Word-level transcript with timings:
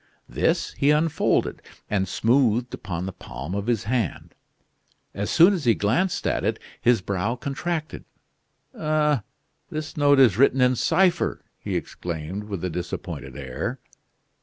This 0.27 0.71
he 0.71 0.89
unfolded, 0.89 1.61
and 1.87 2.07
smoothed 2.07 2.73
upon 2.73 3.05
the 3.05 3.11
palm 3.13 3.53
of 3.53 3.67
his 3.67 3.83
hand. 3.83 4.33
As 5.13 5.29
soon 5.29 5.53
as 5.53 5.65
he 5.65 5.75
glanced 5.75 6.25
at 6.25 6.43
it, 6.43 6.57
his 6.81 7.01
brow 7.01 7.35
contracted. 7.35 8.05
"Ah! 8.75 9.21
this 9.69 9.95
note 9.95 10.17
is 10.19 10.37
written 10.39 10.59
in 10.59 10.75
cipher," 10.75 11.43
he 11.59 11.75
exclaimed, 11.75 12.45
with 12.45 12.65
a 12.65 12.69
disappointed 12.71 13.37
air. 13.37 13.77